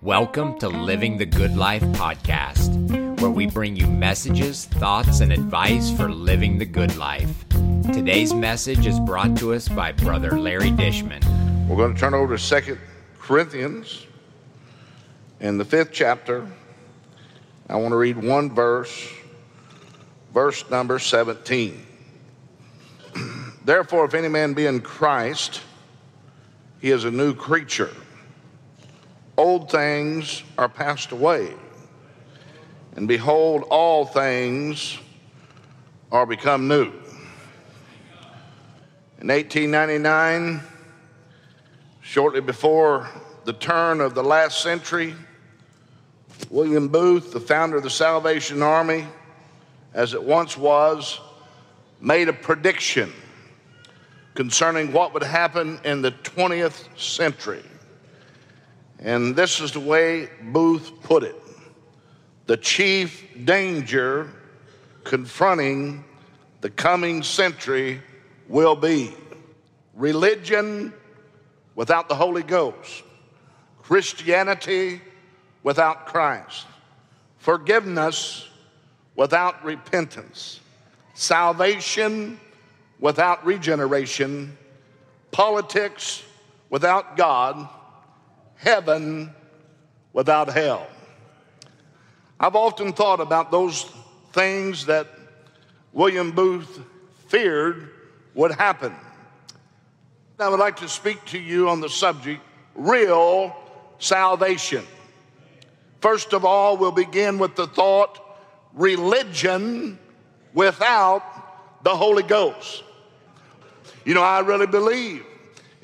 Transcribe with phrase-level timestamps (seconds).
[0.00, 5.90] Welcome to Living the Good Life podcast, where we bring you messages, thoughts, and advice
[5.90, 7.48] for living the good life.
[7.92, 11.20] Today's message is brought to us by Brother Larry Dishman.
[11.66, 12.78] We're going to turn over to Second
[13.18, 14.06] Corinthians
[15.40, 16.46] in the fifth chapter.
[17.68, 19.12] I want to read one verse,
[20.32, 21.84] verse number 17.
[23.64, 25.60] Therefore, if any man be in Christ,
[26.80, 27.90] he is a new creature.
[29.38, 31.52] Old things are passed away,
[32.94, 34.98] and behold, all things
[36.10, 36.90] are become new.
[39.20, 40.62] In 1899,
[42.00, 43.08] shortly before
[43.44, 45.14] the turn of the last century,
[46.48, 49.06] William Booth, the founder of the Salvation Army,
[49.92, 51.20] as it once was,
[52.00, 53.12] made a prediction
[54.34, 57.64] concerning what would happen in the 20th century.
[58.98, 61.36] And this is the way Booth put it.
[62.46, 64.30] The chief danger
[65.04, 66.04] confronting
[66.60, 68.00] the coming century
[68.48, 69.14] will be
[69.94, 70.92] religion
[71.74, 73.02] without the Holy Ghost,
[73.82, 75.00] Christianity
[75.62, 76.66] without Christ,
[77.38, 78.48] forgiveness
[79.14, 80.60] without repentance,
[81.14, 82.38] salvation
[83.00, 84.56] without regeneration,
[85.30, 86.22] politics
[86.70, 87.68] without God,
[88.66, 89.32] heaven
[90.12, 90.88] without hell.
[92.40, 93.88] I've often thought about those
[94.32, 95.06] things that
[95.92, 96.80] William Booth
[97.28, 97.90] feared
[98.34, 98.92] would happen.
[100.40, 102.42] I would like to speak to you on the subject
[102.74, 103.56] real
[104.00, 104.84] salvation.
[106.00, 108.20] First of all, we'll begin with the thought
[108.74, 109.96] religion
[110.52, 111.22] without
[111.84, 112.82] the Holy Ghost.
[114.04, 115.24] You know, I really believe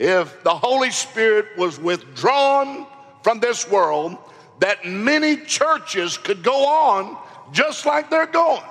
[0.02, 2.88] if the Holy Spirit was withdrawn
[3.22, 4.18] from this world,
[4.58, 7.16] that many churches could go on
[7.52, 8.64] just like they're going,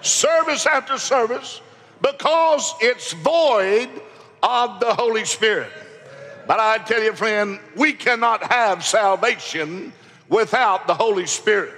[0.00, 1.60] service after service,
[2.00, 3.90] because it's void
[4.42, 5.70] of the Holy Spirit.
[6.46, 9.92] But I tell you, friend, we cannot have salvation
[10.30, 11.74] without the Holy Spirit.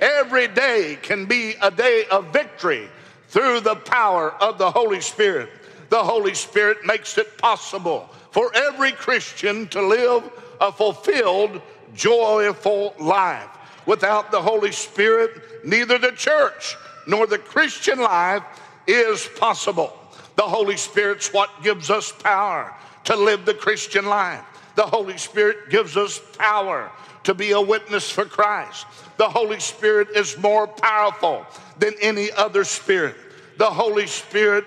[0.00, 2.88] Every day can be a day of victory
[3.26, 5.48] through the power of the Holy Spirit.
[5.88, 10.22] The Holy Spirit makes it possible for every Christian to live
[10.60, 11.62] a fulfilled,
[11.94, 13.48] joyful life.
[13.86, 16.76] Without the Holy Spirit, neither the church
[17.06, 18.42] nor the Christian life
[18.86, 19.90] is possible.
[20.34, 22.74] The Holy Spirit's what gives us power
[23.04, 24.44] to live the Christian life.
[24.74, 26.92] The Holy Spirit gives us power
[27.24, 28.84] to be a witness for Christ.
[29.16, 31.46] The Holy Spirit is more powerful
[31.78, 33.16] than any other spirit.
[33.56, 34.66] The Holy Spirit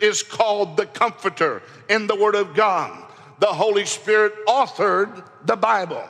[0.00, 3.03] is called the Comforter in the Word of God.
[3.38, 6.04] The Holy Spirit authored the Bible.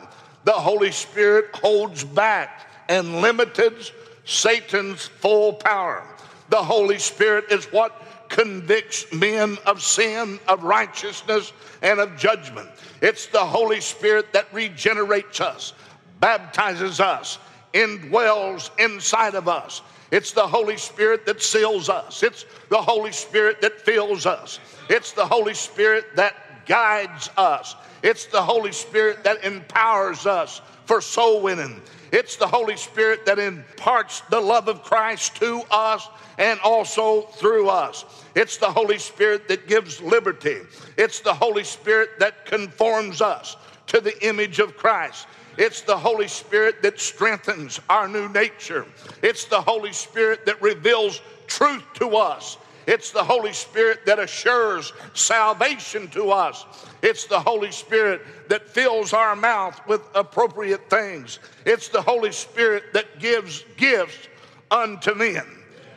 [0.45, 3.93] The Holy Spirit holds back and limits
[4.25, 6.05] Satan's full power.
[6.51, 11.53] The Holy Spirit is what convicts men of sin, of righteousness,
[11.83, 12.69] and of judgment.
[13.01, 15.73] It's the Holy Spirit that regenerates us,
[16.21, 17.39] baptizes us,
[17.73, 19.83] indwells inside of us.
[20.11, 22.23] It's the Holy Spirit that seals us.
[22.23, 24.61] It's the Holy Spirit that fills us.
[24.89, 26.35] It's the Holy Spirit that
[26.67, 27.75] guides us.
[28.03, 31.81] It's the Holy Spirit that empowers us for soul winning.
[32.13, 36.09] It's the Holy Spirit that imparts the love of Christ to us
[36.39, 38.05] and also through us.
[38.35, 40.59] It's the Holy Spirit that gives liberty.
[40.97, 43.57] It's the Holy Spirit that conforms us
[43.89, 45.27] to the image of Christ.
[45.57, 48.87] It's the Holy Spirit that strengthens our new nature.
[49.23, 52.59] It's the Holy Spirit that reveals truth to us.
[52.87, 56.65] It's the Holy Spirit that assures salvation to us.
[57.03, 61.39] It's the Holy Spirit that fills our mouth with appropriate things.
[61.65, 64.29] It's the Holy Spirit that gives gifts
[64.71, 65.45] unto men.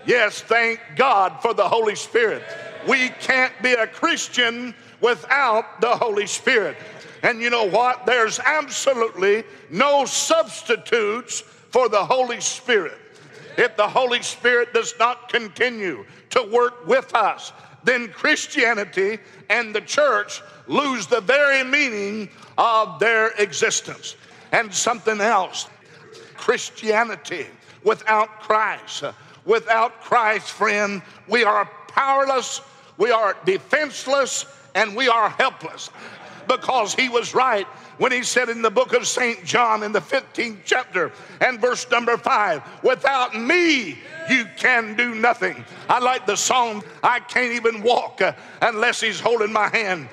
[0.06, 2.44] Yes, thank God for the Holy Spirit.
[2.88, 6.78] We can't be a Christian without the Holy Spirit.
[7.24, 8.06] And you know what?
[8.06, 12.98] There's absolutely no substitutes for the Holy Spirit.
[13.58, 17.52] If the Holy Spirit does not continue to work with us,
[17.84, 19.20] then Christianity
[19.50, 24.16] and the church lose the very meaning of their existence.
[24.52, 25.68] And something else
[26.36, 27.48] Christianity
[27.84, 29.04] without Christ.
[29.46, 32.62] Without Christ, friend, we are powerless,
[32.98, 34.46] we are defenseless,
[34.76, 35.90] and we are helpless.
[36.48, 37.68] Because he was right
[37.98, 39.44] when he said in the book of St.
[39.44, 41.12] John in the 15th chapter
[41.42, 43.98] and verse number five, without me,
[44.30, 45.64] you can do nothing.
[45.90, 50.10] I like the song, I can't even walk uh, unless he's holding my hand.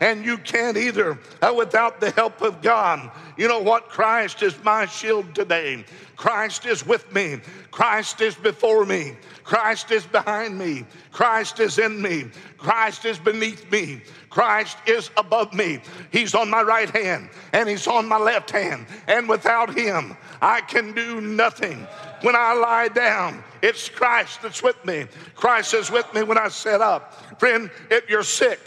[0.00, 3.10] And you can't either uh, without the help of God.
[3.36, 3.88] You know what?
[3.88, 5.84] Christ is my shield today.
[6.16, 7.38] Christ is with me.
[7.70, 9.16] Christ is before me.
[9.44, 10.84] Christ is behind me.
[11.12, 12.24] Christ is in me.
[12.58, 14.02] Christ is beneath me.
[14.28, 15.80] Christ is above me.
[16.10, 18.86] He's on my right hand and He's on my left hand.
[19.06, 21.86] And without Him, I can do nothing.
[22.22, 25.06] When I lie down, it's Christ that's with me.
[25.34, 27.38] Christ is with me when I sit up.
[27.38, 28.58] Friend, if you're sick,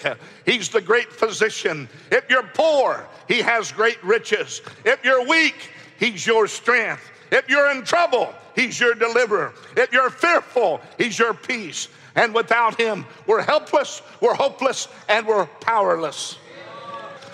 [0.45, 1.89] He's the great physician.
[2.11, 4.61] If you're poor, He has great riches.
[4.85, 5.69] If you're weak,
[5.99, 7.09] He's your strength.
[7.31, 9.53] If you're in trouble, He's your deliverer.
[9.75, 11.89] If you're fearful, He's your peace.
[12.15, 16.37] And without Him, we're helpless, we're hopeless, and we're powerless.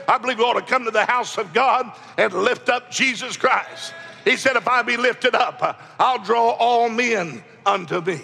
[0.07, 3.35] I believe we ought to come to the house of God and lift up Jesus
[3.35, 3.93] Christ.
[4.27, 8.19] He said, If I be lifted up, I'll draw all men unto me.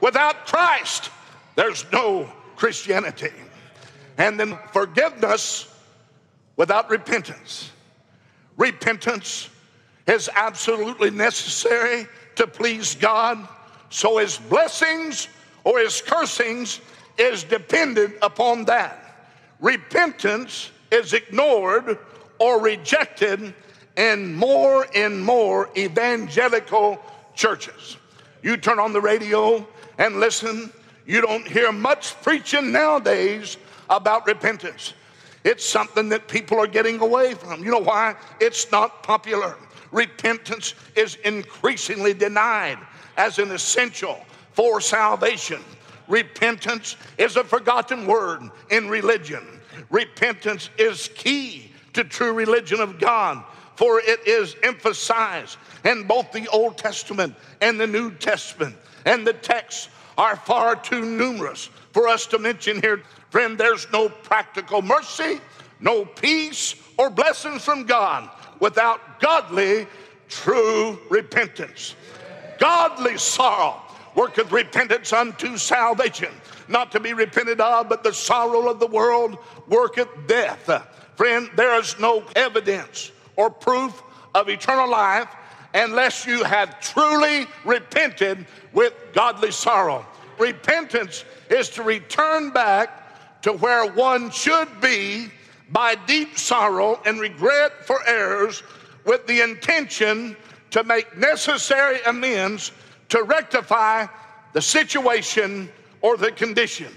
[0.00, 1.10] Without Christ,
[1.56, 3.32] there's no Christianity.
[4.16, 5.66] And then forgiveness
[6.56, 7.72] without repentance.
[8.56, 9.50] Repentance
[10.06, 12.06] is absolutely necessary
[12.36, 13.48] to please God.
[13.90, 15.26] So his blessings
[15.64, 16.80] or his cursings
[17.18, 19.28] is dependent upon that.
[19.58, 21.98] Repentance is ignored
[22.38, 23.52] or rejected
[23.96, 27.00] in more and more evangelical
[27.34, 27.96] churches.
[28.42, 29.66] You turn on the radio
[29.98, 30.72] and listen,
[31.06, 33.56] you don't hear much preaching nowadays
[33.88, 34.94] about repentance.
[35.44, 37.62] It's something that people are getting away from.
[37.62, 38.16] You know why?
[38.40, 39.56] It's not popular
[39.94, 42.78] repentance is increasingly denied
[43.16, 44.20] as an essential
[44.52, 45.62] for salvation.
[46.08, 49.42] Repentance is a forgotten word in religion.
[49.90, 53.42] Repentance is key to true religion of God,
[53.76, 58.76] for it is emphasized in both the Old Testament and the New Testament.
[59.04, 63.02] And the texts are far too numerous for us to mention here.
[63.30, 65.40] Friend, there's no practical mercy,
[65.80, 68.30] no peace, or blessings from God
[68.60, 69.86] without godly,
[70.28, 71.94] true repentance.
[72.58, 73.80] Godly sorrow
[74.14, 76.32] worketh repentance unto salvation,
[76.68, 79.36] not to be repented of, but the sorrow of the world
[79.66, 80.70] worketh death.
[81.16, 84.02] Friend, there is no evidence or proof
[84.34, 85.28] of eternal life
[85.74, 90.06] unless you have truly repented with godly sorrow.
[90.38, 95.28] Repentance is to return back to where one should be
[95.70, 98.62] by deep sorrow and regret for errors
[99.04, 100.36] with the intention
[100.70, 102.72] to make necessary amends
[103.08, 104.06] to rectify
[104.52, 105.68] the situation
[106.00, 106.92] or the condition.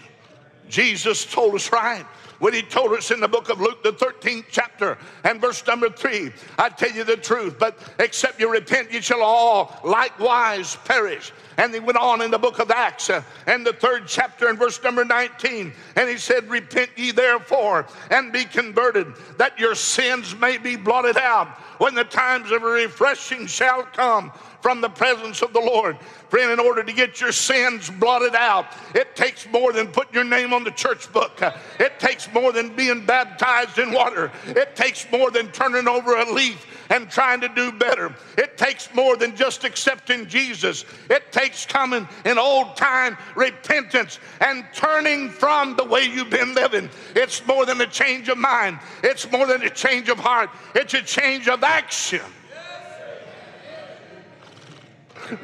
[0.69, 2.06] Jesus told us right
[2.39, 5.89] when he told us in the book of Luke, the 13th chapter, and verse number
[5.89, 11.31] three, I tell you the truth, but except you repent, you shall all likewise perish.
[11.57, 14.59] And he went on in the book of Acts uh, and the third chapter and
[14.59, 15.74] verse number 19.
[15.95, 19.07] And he said, Repent ye therefore and be converted,
[19.38, 21.48] that your sins may be blotted out
[21.80, 24.31] when the times of refreshing shall come
[24.62, 25.98] from the presence of the Lord.
[26.30, 30.24] Friend, in order to get your sins blotted out, it takes more than putting your
[30.24, 31.42] name on the church book.
[31.80, 34.31] It takes more than being baptized in water.
[34.48, 38.13] It takes more than turning over a leaf and trying to do better.
[38.38, 40.86] It takes more than just accepting Jesus.
[41.09, 46.89] It takes coming in old time repentance and turning from the way you've been living.
[47.15, 50.94] It's more than a change of mind, it's more than a change of heart, it's
[50.94, 52.21] a change of action.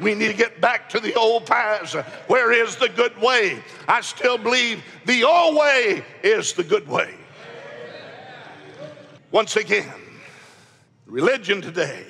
[0.00, 1.94] We need to get back to the old paths.
[2.26, 3.62] Where is the good way?
[3.86, 7.14] I still believe the old way is the good way.
[9.30, 9.92] Once again,
[11.06, 12.06] religion today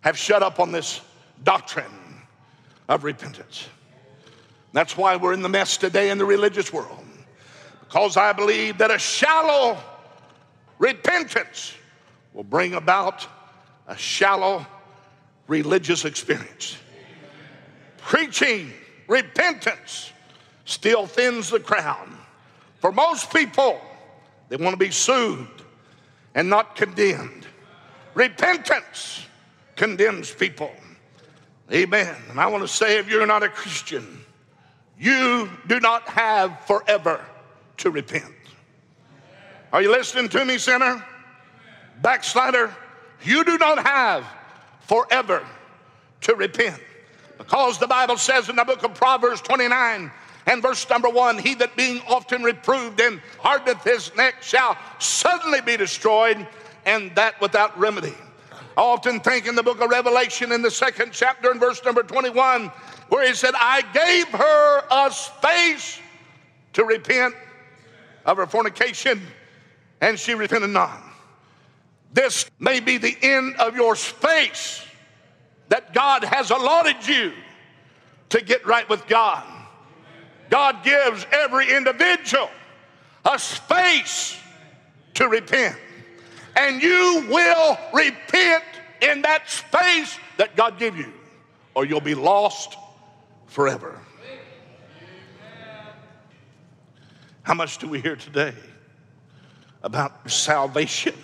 [0.00, 1.00] have shut up on this
[1.44, 1.99] doctrine
[2.90, 3.68] of repentance.
[4.72, 7.06] That's why we're in the mess today in the religious world.
[7.80, 9.78] Because I believe that a shallow
[10.78, 11.72] repentance
[12.34, 13.26] will bring about
[13.86, 14.66] a shallow
[15.46, 16.76] religious experience.
[17.98, 18.72] Preaching
[19.06, 20.12] repentance
[20.64, 22.08] still thins the crowd.
[22.80, 23.80] For most people,
[24.48, 25.62] they want to be soothed
[26.34, 27.46] and not condemned.
[28.14, 29.26] Repentance
[29.76, 30.72] condemns people.
[31.72, 32.16] Amen.
[32.30, 34.24] And I want to say if you're not a Christian,
[34.98, 37.24] you do not have forever
[37.78, 38.34] to repent.
[39.72, 41.04] Are you listening to me, sinner?
[42.02, 42.74] Backslider,
[43.22, 44.26] you do not have
[44.80, 45.46] forever
[46.22, 46.80] to repent.
[47.38, 50.10] Because the Bible says in the book of Proverbs 29
[50.46, 55.60] and verse number one, he that being often reproved and hardeneth his neck shall suddenly
[55.60, 56.46] be destroyed,
[56.84, 58.14] and that without remedy.
[58.80, 62.02] I often think in the book of Revelation in the second chapter and verse number
[62.02, 62.68] 21,
[63.10, 65.98] where he said, I gave her a space
[66.72, 67.34] to repent
[68.24, 69.20] of her fornication,
[70.00, 70.98] and she repented not.
[72.14, 74.82] This may be the end of your space
[75.68, 77.34] that God has allotted you
[78.30, 79.44] to get right with God.
[80.48, 82.48] God gives every individual
[83.30, 84.40] a space
[85.12, 85.76] to repent.
[86.56, 88.64] And you will repent
[89.00, 91.12] in that space that God gave you,
[91.74, 92.76] or you'll be lost
[93.46, 93.98] forever.
[97.42, 98.54] How much do we hear today
[99.82, 101.14] about salvation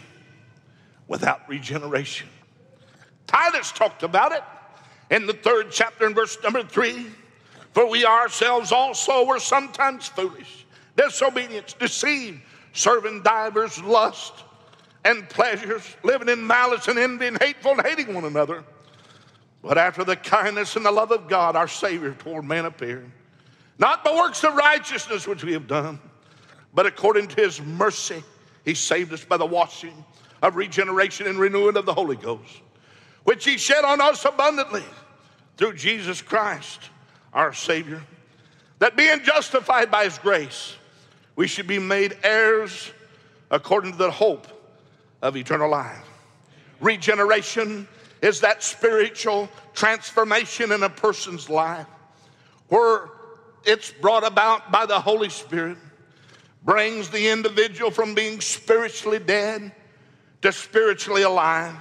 [1.06, 2.28] without regeneration?
[3.26, 4.42] Titus talked about it
[5.10, 7.06] in the third chapter in verse number three.
[7.72, 10.64] For we ourselves also were sometimes foolish,
[10.96, 12.40] disobedient, deceived,
[12.72, 14.42] serving divers lusts
[15.06, 18.64] and pleasures, living in malice and envy and hateful and hating one another.
[19.62, 23.10] But after the kindness and the love of God, our Savior toward man appeared,
[23.78, 26.00] not by works of righteousness which we have done,
[26.74, 28.22] but according to his mercy,
[28.64, 30.04] he saved us by the washing
[30.42, 32.60] of regeneration and renewing of the Holy Ghost,
[33.22, 34.84] which he shed on us abundantly
[35.56, 36.80] through Jesus Christ,
[37.32, 38.02] our Savior,
[38.80, 40.74] that being justified by his grace,
[41.36, 42.90] we should be made heirs
[43.50, 44.48] according to the hope
[45.22, 46.04] of eternal life.
[46.80, 47.88] Regeneration
[48.22, 51.86] is that spiritual transformation in a person's life
[52.68, 53.08] where
[53.64, 55.78] it's brought about by the Holy Spirit,
[56.62, 59.72] brings the individual from being spiritually dead
[60.42, 61.74] to spiritually alive.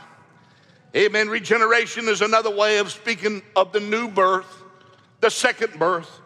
[0.95, 1.27] Amen.
[1.27, 4.63] Regeneration is another way of speaking of the new birth,
[5.21, 6.21] the second birth,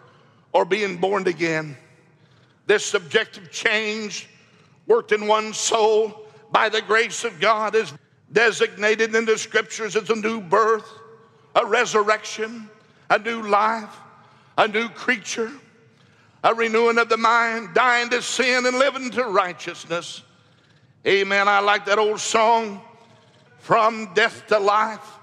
[0.51, 1.77] or being born again.
[2.67, 4.29] This subjective change
[4.87, 7.93] worked in one's soul by the grace of God is
[8.31, 10.87] designated in the scriptures as a new birth,
[11.55, 12.69] a resurrection,
[13.09, 13.95] a new life,
[14.57, 15.51] a new creature,
[16.43, 20.23] a renewing of the mind, dying to sin and living to righteousness.
[21.05, 21.47] Amen.
[21.47, 22.81] I like that old song,
[23.59, 25.17] From Death to Life.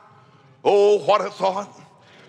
[0.65, 1.81] Oh, what a thought.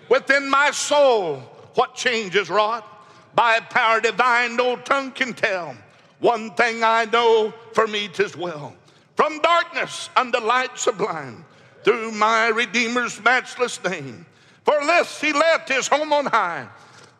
[0.08, 1.36] Within my soul,
[1.74, 2.86] what change is wrought
[3.34, 5.76] by a power divine no tongue can tell.
[6.20, 8.74] One thing I know for me tis well.
[9.18, 11.44] From darkness unto light sublime,
[11.82, 14.24] through my Redeemer's matchless name.
[14.62, 16.68] For this he left his home on high,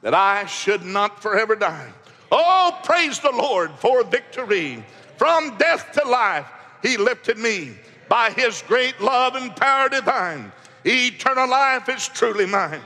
[0.03, 1.89] that I should not forever die.
[2.31, 4.85] Oh, praise the Lord for victory.
[5.17, 6.47] From death to life,
[6.83, 7.73] he lifted me
[8.09, 10.53] by his great love and power divine.
[10.85, 12.81] Eternal life is truly mine.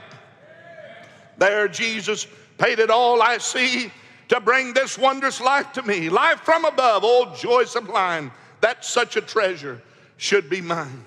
[1.37, 2.25] There, Jesus
[2.57, 3.91] paid it all I see
[4.29, 6.09] to bring this wondrous life to me.
[6.09, 8.31] Life from above, oh joy sublime,
[8.63, 9.81] that such a treasure
[10.15, 11.03] should be mine.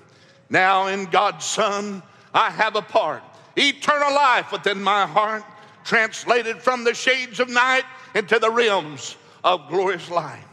[0.49, 3.23] Now in God's Son, I have a part,
[3.55, 5.43] eternal life within my heart,
[5.83, 7.83] translated from the shades of night
[8.13, 10.43] into the realms of glorious light.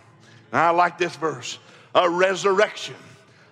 [0.51, 1.59] Now I like this verse.
[1.95, 2.97] A resurrection,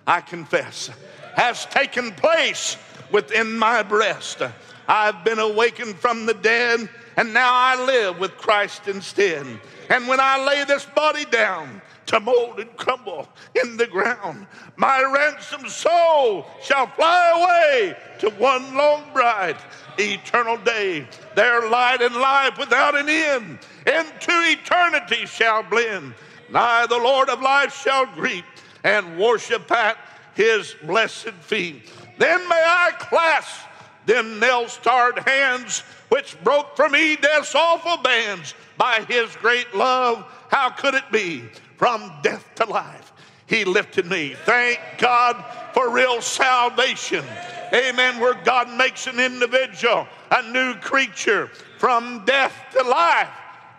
[0.07, 0.89] I confess,
[1.35, 2.75] has taken place
[3.11, 4.41] within my breast.
[4.87, 9.45] I've been awakened from the dead and now I live with Christ instead.
[9.89, 13.27] And when I lay this body down to mold and crumble
[13.63, 19.57] in the ground, my ransomed soul shall fly away to one long bright
[19.97, 21.07] eternal day.
[21.35, 26.13] Their light and life without an end into eternity shall blend.
[26.49, 28.43] Nigh the Lord of life shall greet
[28.83, 29.97] and worship at
[30.35, 31.91] his blessed feet.
[32.17, 33.65] Then may I clasp
[34.05, 40.25] them nail starred hands which broke from me death's awful bands by his great love.
[40.49, 41.43] How could it be?
[41.77, 43.11] From death to life,
[43.47, 44.35] he lifted me.
[44.45, 45.43] Thank God
[45.73, 47.25] for real salvation.
[47.73, 48.19] Amen.
[48.19, 53.29] Where God makes an individual a new creature from death to life,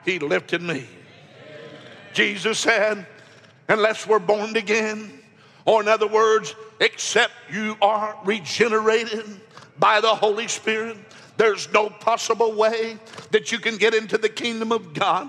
[0.04, 0.86] he lifted me.
[2.12, 3.06] Jesus said,
[3.68, 5.10] unless we're born again,
[5.64, 9.24] or in other words, except you are regenerated
[9.78, 10.96] by the Holy Spirit,
[11.36, 12.96] there's no possible way
[13.30, 15.28] that you can get into the kingdom of God.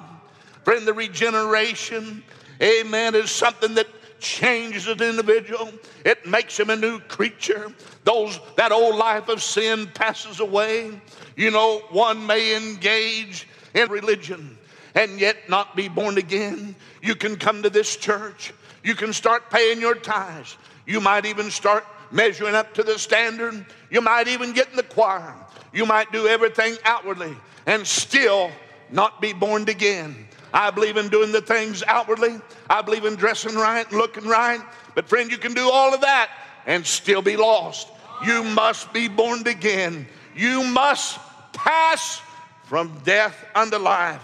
[0.64, 2.24] Friend, the regeneration,
[2.62, 3.88] amen, is something that
[4.20, 5.72] changes an individual.
[6.04, 7.72] It makes him a new creature.
[8.04, 11.00] Those that old life of sin passes away.
[11.36, 14.58] You know, one may engage in religion
[14.96, 16.76] and yet not be born again.
[17.02, 18.54] You can come to this church.
[18.84, 20.58] You can start paying your tithes.
[20.86, 23.66] You might even start measuring up to the standard.
[23.90, 25.34] You might even get in the choir.
[25.74, 27.36] You might do everything outwardly
[27.66, 28.52] and still
[28.92, 30.28] not be born again.
[30.54, 32.40] I believe in doing the things outwardly.
[32.70, 34.62] I believe in dressing right, and looking right.
[34.94, 36.30] But friend, you can do all of that
[36.66, 37.90] and still be lost.
[38.26, 40.08] You must be born again.
[40.36, 41.20] You must
[41.52, 42.22] pass
[42.64, 44.22] from death unto life.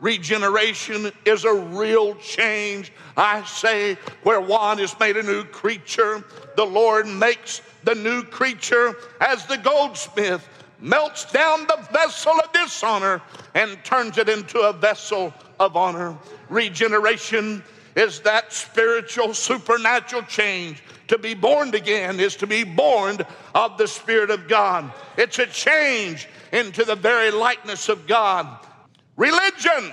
[0.00, 2.92] Regeneration is a real change.
[3.16, 6.24] I say, where one is made a new creature,
[6.56, 10.46] the Lord makes the new creature as the goldsmith
[10.80, 13.20] melts down the vessel of dishonor
[13.54, 16.16] and turns it into a vessel of honor.
[16.48, 17.62] Regeneration
[17.96, 20.82] is that spiritual, supernatural change.
[21.08, 23.18] To be born again is to be born
[23.54, 24.92] of the Spirit of God.
[25.16, 28.46] It's a change into the very likeness of God.
[29.18, 29.92] Religion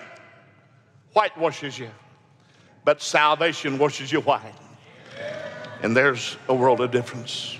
[1.13, 1.89] whitewashes you,
[2.85, 4.53] but salvation washes you white.
[5.81, 7.57] And there's a world of difference.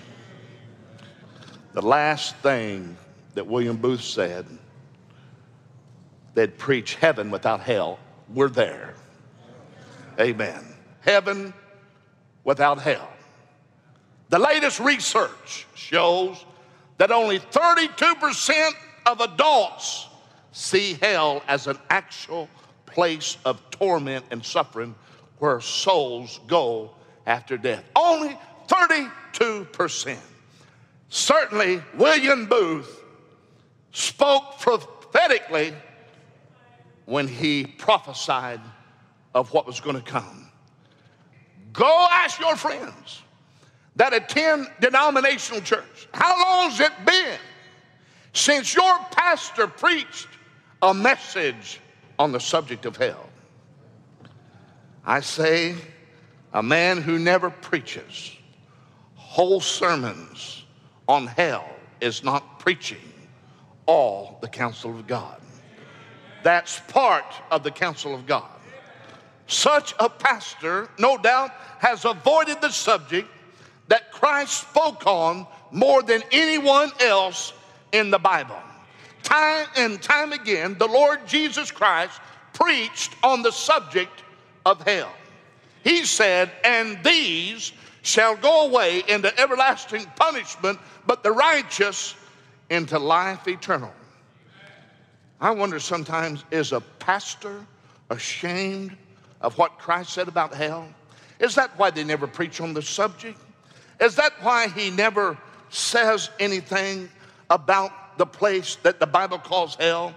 [1.74, 2.96] The last thing
[3.34, 4.46] that William Booth said,
[6.36, 7.98] they'd preach heaven without hell.
[8.32, 8.94] We're there.
[10.20, 10.64] Amen.
[11.02, 11.52] Heaven
[12.44, 13.10] without hell.
[14.30, 16.46] The latest research shows
[17.00, 18.72] that only 32%
[19.08, 20.10] of adults
[20.56, 22.48] see hell as an actual
[22.86, 24.96] place of torment and suffering
[25.40, 26.92] where souls go
[27.26, 27.84] after death.
[27.94, 30.18] Only 32%.
[31.10, 33.02] Certainly, William Booth
[33.92, 35.74] spoke prophetically
[37.04, 38.62] when he prophesied
[39.34, 40.50] of what was going to come.
[41.74, 43.22] Go ask your friends
[43.98, 47.38] that attend denominational church, how long's it been
[48.32, 50.28] since your pastor preached
[50.82, 51.80] a message
[52.18, 53.30] on the subject of hell?
[55.06, 55.76] I say,
[56.54, 58.36] a man who never preaches
[59.16, 60.64] whole sermons
[61.08, 63.12] on hell is not preaching
[63.86, 65.42] all the counsel of God.
[66.44, 68.50] That's part of the counsel of God.
[69.48, 73.28] Such a pastor, no doubt, has avoided the subject
[73.90, 77.54] that Christ spoke on more than anyone else
[77.92, 78.58] in the Bible.
[79.26, 82.22] Time and time again, the Lord Jesus Christ
[82.54, 84.24] preached on the subject
[84.66, 85.12] of hell.
[85.84, 92.16] He said, And these shall go away into everlasting punishment, but the righteous
[92.70, 93.92] into life eternal.
[95.42, 97.66] I wonder sometimes, is a pastor
[98.12, 98.96] ashamed
[99.42, 100.88] of what Christ said about hell?
[101.40, 103.40] Is that why they never preach on the subject?
[104.00, 105.36] Is that why he never
[105.70, 107.10] says anything
[107.50, 110.14] about the place that the Bible calls hell?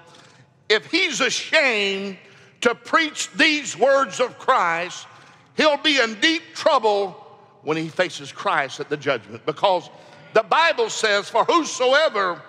[0.69, 2.19] If he's ashamed
[2.61, 5.07] to preach these words of Christ,
[5.57, 7.11] he'll be in deep trouble
[7.63, 9.89] when he faces Christ at the judgment because
[10.35, 12.43] the Bible says, For whosoever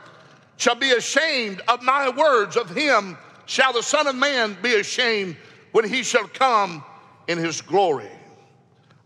[0.57, 5.37] shall be ashamed of my words, of him shall the Son of Man be ashamed
[5.71, 6.83] when he shall come
[7.27, 8.09] in his glory.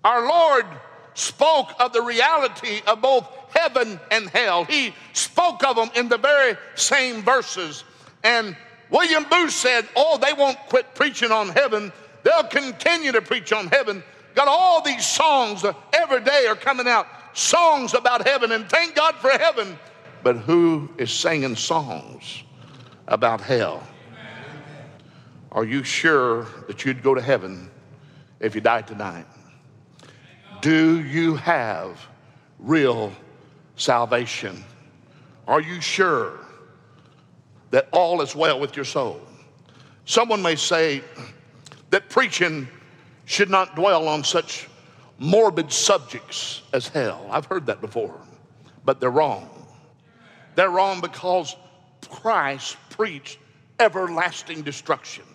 [0.03, 0.65] Our Lord
[1.13, 4.65] spoke of the reality of both heaven and hell.
[4.65, 7.84] He spoke of them in the very same verses.
[8.23, 8.56] And
[8.89, 11.91] William Booth said, Oh, they won't quit preaching on heaven.
[12.23, 14.04] They'll continue to preach on heaven.
[14.36, 19.15] Got all these songs every day are coming out, songs about heaven, and thank God
[19.15, 19.78] for heaven.
[20.23, 22.43] But who is singing songs
[23.08, 23.84] about hell?
[25.52, 27.69] Are you sure that you'd go to heaven
[28.39, 29.28] if you died tonight?
[30.63, 31.99] Do you have
[32.58, 33.12] real
[33.76, 34.63] salvation?
[35.45, 36.39] Are you sure
[37.71, 39.19] that all is well with your soul?
[40.06, 41.04] Someone may say
[41.89, 42.69] that preaching
[43.26, 44.69] should not dwell on such
[45.19, 47.28] morbid subjects as hell.
[47.30, 48.21] I've heard that before,
[48.86, 49.49] but they're wrong.
[50.56, 51.58] They're wrong because
[52.10, 53.38] Christ preached
[53.82, 55.26] everlasting destruction.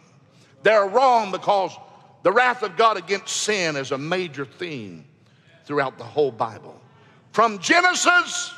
[0.63, 1.77] They're wrong because
[2.23, 5.05] the wrath of God against sin is a major theme
[5.69, 6.81] throughout the whole Bible.
[7.33, 8.55] From Genesis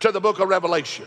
[0.00, 1.06] to the book of Revelation.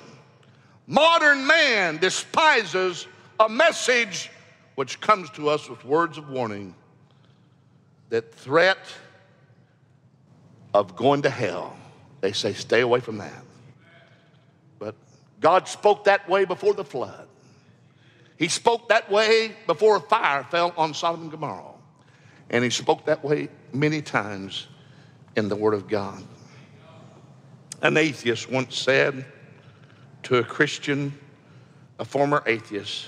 [0.86, 3.08] Modern man despises
[3.40, 4.30] a message
[4.76, 6.76] which comes to us with words of warning
[8.10, 8.78] that threat
[10.76, 11.76] of going to hell.
[12.22, 13.44] They say, stay away from that.
[14.78, 14.94] But
[15.42, 17.28] God spoke that way before the flood.
[18.38, 21.74] He spoke that way before a fire fell on Sodom and Gomorrah.
[22.52, 24.68] And he spoke that way many times
[25.40, 26.24] in the Word of God.
[27.82, 29.26] An atheist once said
[30.24, 31.18] to a Christian,
[31.98, 33.08] a former atheist,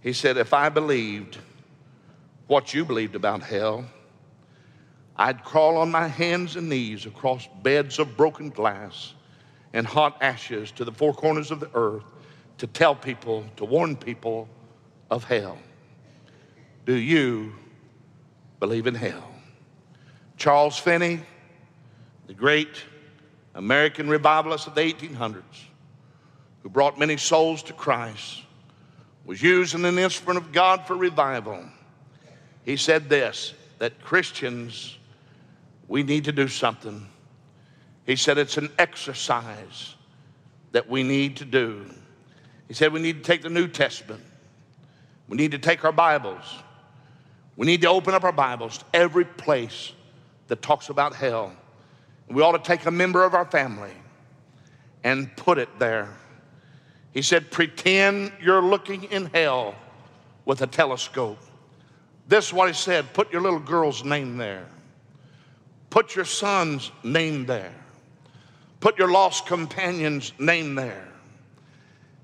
[0.00, 1.38] he said, If I believed
[2.48, 3.86] what you believed about hell,
[5.16, 9.14] I'd crawl on my hands and knees across beds of broken glass
[9.72, 12.04] and hot ashes to the four corners of the earth
[12.58, 14.48] to tell people, to warn people
[15.10, 15.56] of hell.
[16.84, 17.52] Do you
[18.58, 19.31] believe in hell?
[20.42, 21.20] Charles Finney,
[22.26, 22.82] the great
[23.54, 25.44] American revivalist of the 1800s,
[26.64, 28.42] who brought many souls to Christ,
[29.24, 31.62] was using an instrument of God for revival.
[32.64, 34.98] He said this that Christians,
[35.86, 37.06] we need to do something.
[38.04, 39.94] He said it's an exercise
[40.72, 41.86] that we need to do.
[42.66, 44.24] He said we need to take the New Testament,
[45.28, 46.64] we need to take our Bibles,
[47.56, 49.92] we need to open up our Bibles to every place
[50.52, 51.50] that talks about hell.
[52.28, 53.94] We ought to take a member of our family
[55.02, 56.10] and put it there.
[57.14, 59.74] He said, pretend you're looking in hell
[60.44, 61.38] with a telescope.
[62.28, 64.66] This is what he said put your little girl's name there,
[65.88, 67.72] put your son's name there,
[68.80, 71.08] put your lost companion's name there.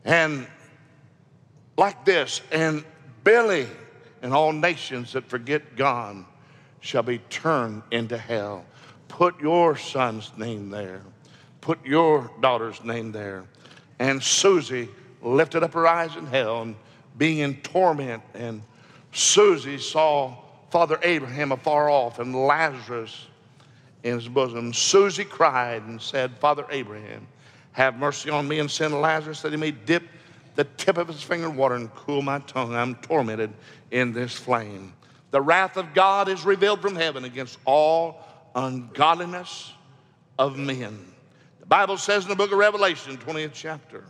[0.05, 0.47] And
[1.79, 2.85] like this, and
[3.25, 3.69] Billy
[4.21, 6.27] and all nations that forget God
[6.81, 8.65] shall be turned into hell.
[9.09, 11.03] Put your son's name there.
[11.61, 13.45] Put your daughter's name there.
[13.99, 14.89] And Susie
[15.23, 16.77] lifted up her eyes in hell and
[17.17, 18.23] being in torment.
[18.35, 18.63] And
[19.13, 20.37] Susie saw
[20.71, 23.27] Father Abraham afar off and Lazarus
[24.05, 24.73] in his bosom.
[24.73, 27.27] Susie cried and said, Father Abraham,
[27.73, 30.05] have mercy on me and send Lazarus that he may dip
[30.55, 32.75] the tip of his finger in water and cool my tongue.
[32.75, 33.53] I'm tormented
[33.91, 34.93] in this flame.
[35.31, 38.23] The wrath of God is revealed from heaven against all
[38.55, 39.73] ungodliness
[40.39, 40.99] of men.
[41.61, 44.05] The Bible says in the book of Revelation, 20th chapter,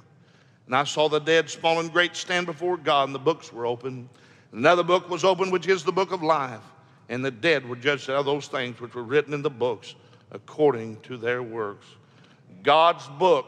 [0.67, 3.67] and I saw the dead, small and great, stand before God, and the books were
[3.67, 4.09] opened.
[4.53, 6.61] Another book was opened, which is the book of life,
[7.09, 9.95] and the dead were judged out of those things which were written in the books
[10.31, 11.87] according to their works.
[12.63, 13.47] God's book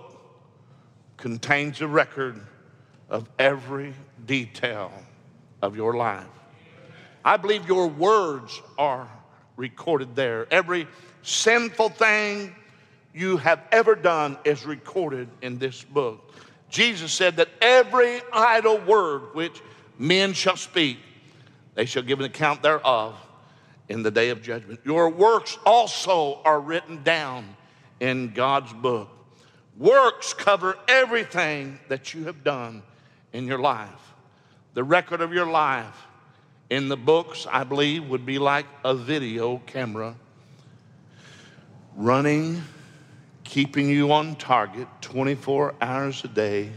[1.18, 2.40] contains a record
[3.10, 3.94] of every
[4.26, 4.90] detail
[5.62, 6.26] of your life.
[7.24, 9.08] I believe your words are
[9.56, 10.46] recorded there.
[10.52, 10.86] Every
[11.22, 12.54] sinful thing
[13.12, 16.32] you have ever done is recorded in this book.
[16.70, 19.60] Jesus said that every idle word which
[19.98, 20.98] men shall speak,
[21.74, 23.16] they shall give an account thereof
[23.88, 24.80] in the day of judgment.
[24.84, 27.56] Your works also are written down
[27.98, 29.08] in God's book.
[29.76, 32.82] Works cover everything that you have done
[33.32, 34.14] in your life.
[34.74, 36.06] The record of your life
[36.70, 40.14] in the books, I believe, would be like a video camera
[41.96, 42.62] running,
[43.42, 46.70] keeping you on target 24 hours a day,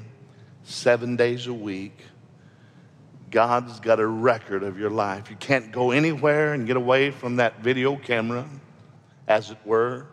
[0.63, 1.97] seven days a week.
[3.29, 5.29] God's got a record of your life.
[5.29, 8.47] You can't go anywhere and get away from that video camera,
[9.27, 10.07] as it were.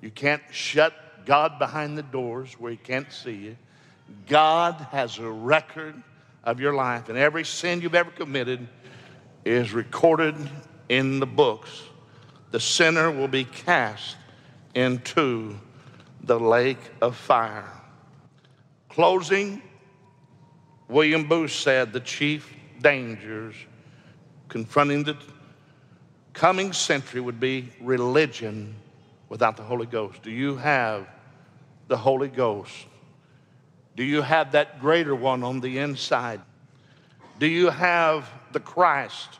[0.00, 0.94] You can't shut
[1.26, 3.56] God behind the doors where He can't see you.
[4.28, 6.00] God has a record
[6.44, 8.66] of your life, and every sin you've ever committed
[9.44, 10.36] is recorded
[10.88, 11.82] in the books.
[12.50, 14.16] The sinner will be cast
[14.74, 15.58] into
[16.22, 17.70] the lake of fire.
[18.88, 19.62] Closing,
[20.88, 23.54] William Booth said the chief dangers
[24.48, 25.16] confronting the
[26.34, 28.74] coming century would be religion
[29.28, 30.22] without the Holy Ghost.
[30.22, 31.08] Do you have
[31.88, 32.72] the Holy Ghost?
[33.96, 36.40] Do you have that greater one on the inside?
[37.38, 39.38] Do you have the Christ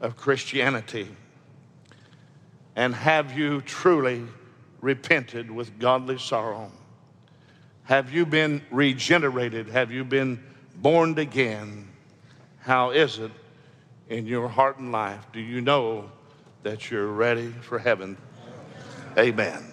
[0.00, 1.08] of Christianity?
[2.76, 4.26] And have you truly
[4.80, 6.70] repented with godly sorrow?
[7.84, 9.68] Have you been regenerated?
[9.68, 10.42] Have you been
[10.76, 11.88] born again?
[12.60, 13.32] How is it
[14.08, 15.26] in your heart and life?
[15.32, 16.10] Do you know
[16.62, 18.16] that you're ready for heaven?
[19.18, 19.69] Amen.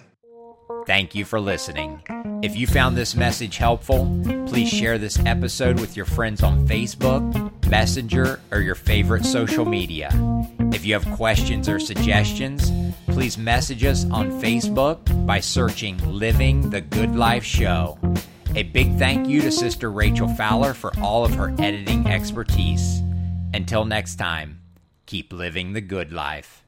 [0.88, 2.02] Thank you for listening.
[2.42, 4.06] If you found this message helpful,
[4.46, 10.08] please share this episode with your friends on Facebook, Messenger, or your favorite social media.
[10.72, 12.72] If you have questions or suggestions,
[13.04, 17.98] please message us on Facebook by searching Living the Good Life Show.
[18.54, 23.02] A big thank you to Sister Rachel Fowler for all of her editing expertise.
[23.52, 24.62] Until next time,
[25.04, 26.64] keep living the good life.